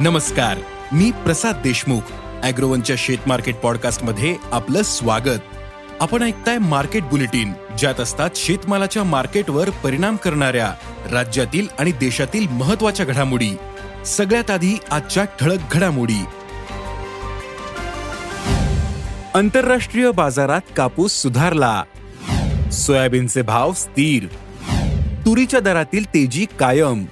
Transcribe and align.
नमस्कार 0.00 0.58
मी 0.92 1.10
प्रसाद 1.10 1.56
देशमुख 1.56 2.00
अॅग्रोवनच्या 2.42 2.96
शेत 2.98 3.18
मार्केट 3.26 3.56
पॉडकास्टमध्ये 3.56 4.36
आपलं 4.52 4.82
स्वागत. 4.82 5.40
आपण 6.00 6.22
ऐकताय 6.22 6.58
मार्केट 6.58 7.02
बुलेटिन 7.02 7.52
ज्यात 7.78 8.00
असतात 8.00 8.30
शेतमालाच्या 8.36 9.04
मार्केटवर 9.04 9.70
परिणाम 9.70 10.16
करणाऱ्या 10.16 10.74
राज्यातील 11.12 11.66
आणि 11.78 11.92
देशातील 11.92 12.48
महत्त्वाच्या 12.48 13.06
घडामोडी. 13.06 13.50
सगळ्यात 14.06 14.50
आधी 14.50 14.78
आजच्या 14.90 15.24
ठळक 15.24 15.58
घडामोडी. 15.72 16.24
आंतरराष्ट्रीय 19.34 20.10
बाजारात 20.10 20.60
कापूस 20.76 21.12
सुधारला. 21.12 21.82
सोयाबीनचे 22.72 23.42
भाव 23.42 23.72
स्थिर. 23.72 24.26
तुरीच्या 25.26 25.60
दरातील 25.60 26.04
तेजी 26.04 26.46
कायम. 26.58 27.04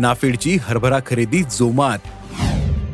नाफेडची 0.00 0.58
हरभरा 0.62 0.98
खरेदी 1.06 1.42
जोमात. 1.42 1.98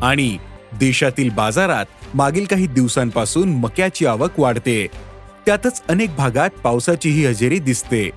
आणि 0.02 0.38
देशातील 0.72 1.30
बाजारात 1.30 1.86
मागील 2.14 2.44
काही 2.44 2.66
दिवसांपासून 2.66 3.48
मक्याची 3.48 4.06
आवक 4.06 4.40
वाढते. 4.40 4.86
त्यातच 5.46 5.82
अनेक 5.88 6.16
भागात 6.16 6.50
पावसाचीही 6.50 7.26
हजेरी 7.26 7.58
दिसते. 7.58 8.10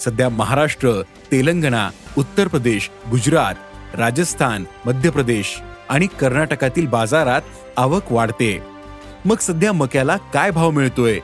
सध्या 0.00 0.28
महाराष्ट्र 0.28 1.02
तेलंगणा 1.32 1.90
उत्तर 2.18 2.48
प्रदेश 2.48 2.90
गुजरात 3.10 3.54
राजस्थान 3.96 4.64
मध्य 4.86 5.10
प्रदेश 5.10 5.60
आणि 5.88 6.06
कर्नाटकातील 6.06 6.86
बाजारात 6.86 7.42
आवक 7.76 8.12
वाढते. 8.12 8.60
मग 9.24 9.36
सध्या 9.36 9.72
मक्याला 9.72 10.16
काय 10.16 10.50
भाव 10.50 10.70
मिळतोय? 10.70 11.18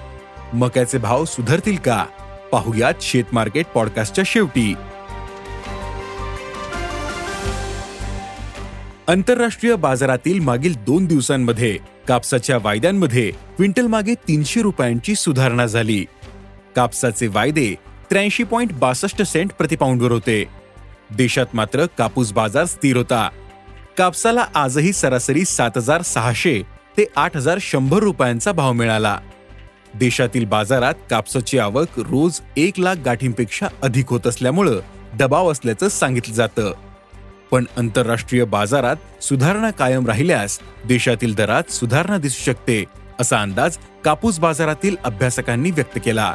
मक्याचे 0.53 0.99
भाव 0.99 1.25
सुधारतील 1.25 1.77
का? 1.77 2.05
पाहुयात 2.53 2.95
शेत 3.01 3.25
मार्केट 3.33 3.67
पॉडकास्टच्या 3.67 4.25
शेवटी. 4.27 4.75
आंतरराष्ट्रीय 9.09 9.75
बाजारातील 9.77 10.41
मागील 10.41 10.75
दोन 10.75 11.07
दिवसांमध्ये 11.07 11.79
कापसाच्या 12.09 12.59
वायद्यांमध्ये 12.63 13.31
क्विंटल 13.31 13.87
मागे 13.87 14.15
तीनशे 14.15 14.63
रुपयांची 14.63 15.15
सुधारणा 15.15 15.67
झाली. 15.67 16.05
कापसाचे 16.77 17.27
वायदे 17.27 17.75
त्र्याऐंशी 18.11 18.45
पॉइंट 18.45 18.73
बासष्ट 18.73 19.23
सेंट 19.23 19.53
प्रतिपाऊंडवर 19.53 20.13
होते. 20.13 20.45
देशात 21.17 21.47
मात्र 21.55 21.87
कापूस 21.99 22.33
बाजार 22.33 22.65
स्थिर 22.65 22.97
होता. 22.97 23.29
कापसाला 23.99 24.47
आजही 24.55 24.93
सरासरी 24.93 25.45
सात 25.45 25.71
हजार 25.77 26.03
सहाशे 26.03 26.63
ते 26.99 27.07
आठ 27.17 27.37
हजार 27.37 27.59
शंभर 27.61 27.99
रुपयांचा 27.99 28.53
भाव 28.53 28.73
मिळाला. 28.73 29.19
देशातील 29.95 30.45
बाजारात 30.45 30.95
कापसाची 31.11 31.59
आवक 31.59 31.99
रोज 31.99 32.41
एक 32.57 32.81
लाख 32.81 32.97
गाठींपेक्षा 33.05 33.67
अधिक 33.83 34.09
होत 34.09 34.27
असल्यामुळं 34.27 34.81
दबाव 35.19 35.53
असल्याचं 35.53 35.89
सांगितलं 35.89 36.35
जातं. 36.35 36.73
पण 37.55 37.65
आंतरराष्ट्रीय 37.77 38.45
बाजारात 38.45 38.97
सुधारणा 39.23 39.71
कायम 39.71 40.07
राहिल्यास 40.07 40.59
देशातील 40.89 41.35
दरात 41.35 41.71
सुधारणा 41.71 42.19
दिसू 42.19 42.43
शकते 42.45 42.85
असा 43.21 43.43
अंदाज 43.43 43.77
कापूस 44.05 44.39
बाजारातील 44.39 44.97
अभ्यासकांनी 45.05 45.71
व्यक्त 45.71 45.99
केला. 46.05 46.35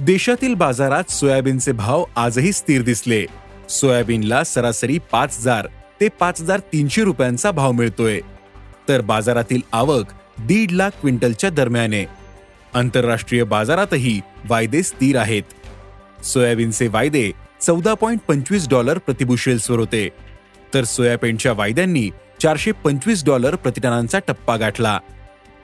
देशातील 0.00 0.54
बाजारात 0.54 1.10
सोयाबीनचे 1.10 1.72
भाव 1.72 2.04
आजही 2.16 2.52
स्थिर 2.52 2.82
दिसले. 2.82 3.26
सोयाबीनला 3.68 4.44
सरासरी 4.44 4.98
पाच 5.12 5.36
हजार 5.38 5.68
ते 6.00 6.08
पाच 6.08 6.40
हजार 6.40 6.58
तीनशे 6.58 7.04
रुपयांचा 7.04 7.50
भाव 7.50 7.72
मिळतोय. 7.72 8.20
तर 8.88 9.00
बाजारातील 9.00 9.60
आवक 9.72 10.06
दीड 10.38 10.72
लाख 10.72 10.90
क्विंटलच्या 10.90 11.50
दरम्याने. 11.50 12.04
आंतरराष्ट्रीय 12.74 13.44
बाजारातही 13.44 14.20
वायदे 14.48 14.82
स्थिर 14.82 15.18
आहेत. 15.18 15.42
सोयाबीनचे 16.24 16.88
वायदे 16.88 17.30
चौदा 17.60 17.94
पॉईंट 17.94 18.20
पंचवीस 18.28 18.68
डॉलर 18.68 18.98
प्रतिबुशेल्सवर 18.98 19.78
होते. 19.78 20.08
तर 20.74 20.84
सोयाबीनच्या 20.84 21.52
वायद्यांनी 21.52 22.10
चारशे 22.42 22.72
पंचवीस 22.72 23.24
डॉलर 23.24 23.54
प्रतिटनांचा 23.54 24.18
टप्पा 24.18 24.56
गाठला. 24.56 24.98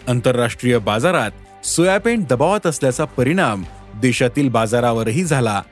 आंतरराष्ट्रीय 0.08 0.78
बाजारात 0.78 1.66
सोयाबीन 1.66 2.24
दबावात 2.30 2.66
असल्याचा 2.66 3.04
परिणाम 3.04 3.64
देशातील 3.94 4.48
बाजारावरही 4.48 5.24
झाला. 5.24 5.62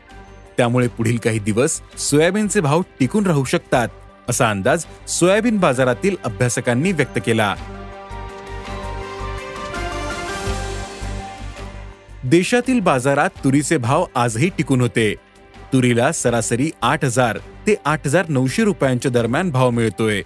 त्यामुळे 0.56 0.88
पुढील 0.88 1.16
काही 1.16 1.38
दिवस 1.38 1.80
सोयाबीनचे 1.98 2.60
भाव 2.60 2.82
टिकून 3.00 3.26
राहू 3.26 3.44
शकतात 3.44 3.88
असा 4.28 4.50
अंदाज 4.50 4.84
सोयाबीन 5.08 5.56
बाजारातील 5.56 6.16
अभ्यासकांनी 6.24 6.92
व्यक्त 6.92 7.18
केला. 7.26 7.54
देशातील 12.24 12.80
बाजारात 12.80 13.30
तुरीचे 13.44 13.76
भाव 13.76 14.04
आजही 14.14 14.48
टिकून 14.48 14.80
होते. 14.80 15.14
तुरीला 15.72 16.12
सरासरी 16.12 16.70
आठ 16.82 17.04
हजार 17.04 17.38
ते 17.66 17.74
आठ 17.84 18.06
हजार 18.06 18.24
नऊशे 18.28 18.64
रुपयांच्या 18.64 19.10
दरम्यान 19.10 19.50
भाव 19.50 19.70
मिळतोय. 19.70 20.22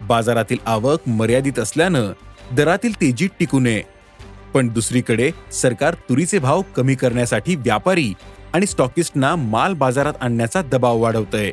बाजारातील 0.00 0.58
आवक 0.66 1.08
मर्यादित 1.08 1.58
असल्यानं 1.58 2.12
दरातील 2.52 3.00
तेजी 3.00 3.28
टिकू 3.40 3.60
नये. 3.60 3.82
पण 4.54 4.68
दुसरीकडे 4.68 5.30
सरकार 5.52 5.94
तुरीचे 5.94 6.38
भाव 6.38 6.62
कमी 6.76 6.94
करण्यासाठी 6.94 7.54
व्यापारी 7.54 8.12
आणि 8.52 8.66
स्टॉकिस्टना 8.66 9.36
माल 9.36 9.74
बाजारात 9.74 10.14
आणण्याचा 10.20 10.62
दबाव 10.62 10.98
वाढवतय. 10.98 11.50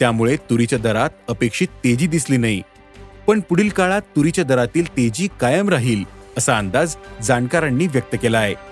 त्यामुळे 0.00 0.36
तुरीच्या 0.36 0.78
दरात 0.78 1.10
अपेक्षित 1.28 1.68
तेजी 1.68 2.06
दिसली 2.06 2.36
नाही. 2.36 2.62
पण 3.26 3.40
पुढील 3.40 3.68
काळात 3.68 4.02
तुरीच्या 4.16 4.44
दरातील 4.44 4.96
तेजी 4.96 5.28
कायम 5.40 5.68
राहील 5.68 6.04
असा 6.38 6.58
अंदाज 6.58 6.96
जाणकारांनी 7.22 7.86
व्यक्त 7.86 8.16
केला 8.22 8.38
आहे 8.38 8.67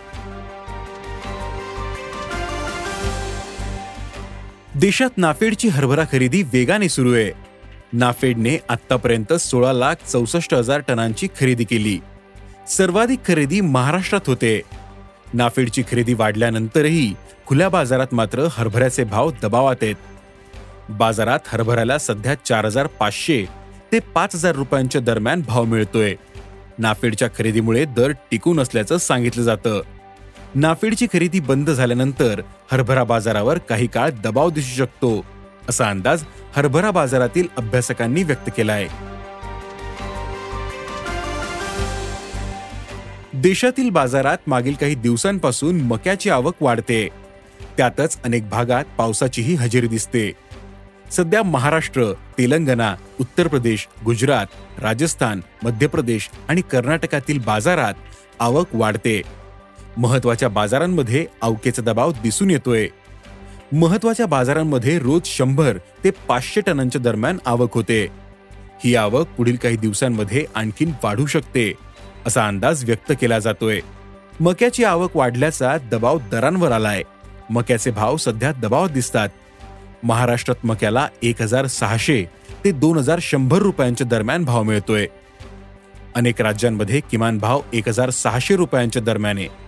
देशात 4.81 5.11
नाफेडची 5.17 5.69
हरभरा 5.69 6.05
खरेदी 6.13 6.43
वेगाने 6.43 6.89
सुरू 6.89 7.15
आहे. 7.15 7.33
नाफेडने 7.93 8.59
आतापर्यंत 8.69 9.33
सोळा 9.33 9.73
लाख 9.73 9.95
चौसष्ट 10.09 10.55
हजार 10.55 10.81
टनांची 10.89 11.29
खरेदी 11.41 11.65
केली. 11.65 11.99
सर्वाधिक 12.69 13.19
खरेदी 13.29 13.61
महाराष्ट्रात 13.61 14.21
होते. 14.27 14.63
नाफेडची 15.35 15.83
खरेदी 15.83 16.15
वाढल्यानंतरही 16.15 17.15
खुल्या 17.47 17.69
बाजारात 17.69 18.07
मात्र 18.13 18.47
हरभऱ्याचे 18.51 19.05
भाव 19.05 19.31
दबावात 19.43 19.77
आहेत. 19.83 19.95
बाजारात 20.89 21.39
हरभऱ्याला 21.47 21.99
सध्या 21.99 22.35
चार 22.35 22.65
हजार 22.65 22.87
पाचशे 22.87 23.45
ते 23.93 23.99
पाच 23.99 24.35
हजार 24.35 24.55
रुपयांच्या 24.55 25.01
दरम्यान 25.01 25.43
भाव 25.47 25.65
मिळतोय. 25.65 26.15
नाफेडच्या 26.79 27.29
खरेदीमुळे 27.39 27.85
दर 27.85 28.11
टिकून 28.11 28.61
असल्याचं 28.61 28.99
सांगितलं 28.99 29.43
जातं. 29.43 29.81
नाफेडची 30.55 31.07
खरेदी 31.07 31.41
बंद 31.41 31.71
झाल्यानंतर 31.71 32.41
हरभरा 32.73 33.05
बाजारावर 33.05 33.59
काही 33.59 33.87
काळ 33.87 34.11
दबाव 34.11 34.51
दिसू 34.51 34.77
शकतो 34.77 35.27
असा 35.69 35.91
अंदाज 35.91 36.25
हरभरा 36.57 36.91
बाजारातील 36.91 37.49
अभ्यासकांनी 37.57 38.23
व्यक्त 38.23 38.51
केलाय. 38.57 38.89
देशातील 43.35 43.91
बाजारात 43.91 44.39
मागील 44.47 44.75
काही 44.75 44.95
दिवसांपासून 44.95 45.81
मक्याची 45.81 46.31
आवक 46.31 46.55
वाढते. 46.61 47.09
त्यातच 47.77 48.23
अनेक 48.23 48.49
भागात 48.49 48.85
पावसाचीही 48.99 49.55
हजेरी 49.55 49.87
दिसते. 49.87 50.33
सध्या 51.11 51.43
महाराष्ट्र 51.43 52.13
तेलंगणा 52.39 52.95
उत्तर 53.21 53.49
प्रदेश 53.49 53.89
गुजरात 54.05 54.47
राजस्थान 54.79 55.41
मध्य 55.63 55.87
प्रदेश 55.87 56.31
आणि 56.49 56.61
कर्नाटकातील 56.61 57.39
बाजारात 57.39 57.95
आवक 58.41 58.67
वाढते. 58.73 59.23
महत्त्वाच्या 59.97 60.49
बाजारांमध्ये 60.49 61.27
अवकेचा 61.43 61.83
दबाव 61.83 62.13
दिसून 62.23 62.51
येतोय. 62.51 62.89
महत्त्वाच्या 63.73 64.27
बाजारांमध्ये 64.27 64.99
रोज 64.99 65.23
शंभर 65.25 65.79
ते 66.05 66.11
पाचशे 66.11 66.61
टनांच्या 66.61 67.01
दरम्यान 67.01 67.39
आवक 67.47 67.75
होते. 67.75 68.07
ही 68.85 68.95
आवक 68.95 69.29
पुढील 69.29 69.57
काही 69.57 69.77
दिवसांमध्ये 69.77 70.45
आणखीन 70.55 70.93
वाढू 71.05 71.27
शकते 71.27 71.73
असा 72.27 72.47
अंदाज 72.47 72.85
व्यक्त 72.85 73.13
केला 73.21 73.39
जातोय. 73.39 73.81
मक्याची 74.41 74.85
आवक 74.85 75.17
वाढल्याचा 75.17 75.77
दबाव 75.91 76.19
दरांवर 76.31 76.73
आलाय. 76.73 77.03
मक्याचे 77.51 77.91
भाव 77.91 78.17
सध्या 78.17 78.53
दबावात 78.53 78.89
दिसतात. 78.89 79.29
महाराष्ट्रात 80.03 80.67
मक्याला 80.67 81.09
एक 81.23 81.43
हजार 81.43 81.67
सहाशे 81.67 82.25
ते 82.65 82.73
दोन 82.73 82.99
हजार 82.99 83.19
शंभर 83.23 83.59
रुपयांच्या 83.59 84.07
दरम्यान 84.07 84.45
भाव 84.45 84.63
मिळतोय. 84.63 85.07
अनेक 86.15 86.41
राज्यांमध्ये 86.41 87.01
किमान 87.01 87.39
भाव 87.39 87.61
एक 87.73 87.89
हजार 87.89 88.11
सहाशे 88.11 88.57
रुपयांच्या 88.57 89.03
दरम्यान 89.03 89.39
आहे. 89.39 89.66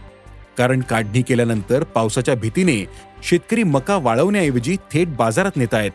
कारण 0.59 0.81
काढणी 0.81 1.23
केल्यानंतर 1.23 1.85
पावसाच्या 1.85 2.35
भीतीने 2.35 2.85
शेतकरी 3.23 3.63
मका 3.63 3.97
वाळवण्याऐवजी 3.97 4.77
थेट 4.93 5.09
बाजारात 5.09 5.57
नेत 5.57 5.75
आहेत 5.75 5.91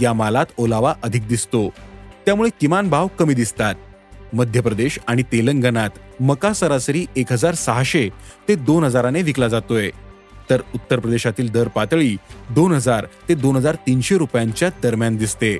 या 0.00 0.12
मालात 0.12 0.46
ओलावा 0.56 0.94
अधिक 1.02 1.28
दिसतो. 1.28 1.68
त्यामुळे 2.26 2.50
किमान 2.60 2.88
भाव 2.90 3.06
कमी 3.06 3.34
दिसतात. 3.34 3.74
मध्य 4.32 4.60
प्रदेश 4.60 4.98
आणि 5.06 5.22
तेलंगणात 5.22 5.90
मका 6.20 6.52
सरासरी 6.52 7.06
एक 7.16 7.32
हजार 7.32 7.54
सहाशे 7.54 8.08
ते 8.48 8.54
दोन 8.54 8.84
हजाराने 8.84 9.22
विकला 9.22 9.48
जातोय. 9.48 9.90
तर 10.50 10.60
उत्तर 10.74 10.98
प्रदेशातील 10.98 11.50
दर 11.52 11.68
पातळी 11.68 12.16
दोन 12.50 12.72
हजार 12.72 13.06
ते 13.28 13.34
दोन 13.34 13.56
हजार 13.56 13.74
तीनशे 13.74 14.18
रुपयांच्या 14.18 14.68
दरम्यान 14.82 15.16
दिसते. 15.16 15.58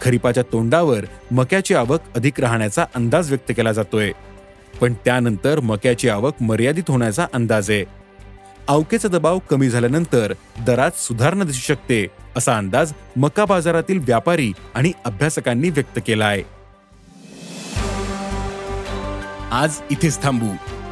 खरीपाच्या 0.00 0.42
तोंडावर 0.52 1.04
मक्याची 1.30 1.74
आवक 1.74 2.00
अधिक 2.16 2.40
राहण्याचा 2.40 2.84
अंदाज 2.94 3.28
व्यक्त 3.28 3.52
केला 3.56 3.72
जातोय. 3.72 4.12
पण 4.80 4.94
त्यानंतर 5.04 5.60
मक्याची 5.60 6.08
आवक 6.08 6.34
मर्यादित 6.40 6.82
होण्याचा 6.88 7.26
अंदाज 7.32 7.70
आहे. 7.70 7.84
अवकेचा 8.68 9.08
दबाव 9.08 9.38
कमी 9.38 9.68
झाल्यानंतर 9.68 10.32
दरात 10.66 10.90
सुधारणा 10.98 11.44
दिसू 11.44 11.60
शकते 11.60 12.06
असा 12.36 12.56
अंदाज 12.56 12.92
मका 13.16 13.44
बाजारातील 13.44 13.98
व्यापारी 13.98 14.52
आणि 14.74 14.92
अभ्यासकांनी 15.04 15.70
व्यक्त 15.70 15.98
केला 16.06 16.26
आहे. 16.26 16.42
आज 19.50 19.78
इथेच 19.90 20.22
थांबू. 20.22 20.46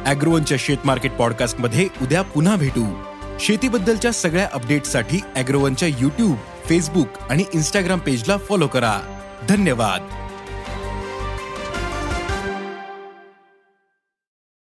अॅग्रोवनच्या 0.05 0.57
शेत 0.61 0.77
मार्केट 0.85 1.11
पॉडकास्टमध्ये 1.11 1.87
उद्या 2.01 2.21
पुन्हा 2.21 2.55
भेटू. 2.55 3.03
शेतीबद्दलच्या 3.39 4.11
सगळ्या 4.11 4.49
अपडेटसाठी 4.53 5.19
अॅग्रोवनच्या 5.35 5.87
युट्यूब 5.87 6.35
फेसबुक 6.65 7.07
आणि 7.29 7.43
इन्स्टाग्राम 7.53 7.99
पेजला 7.99 8.37
फॉलो 8.37 8.67
करा. 8.67 8.99
धन्यवाद. 9.49 10.20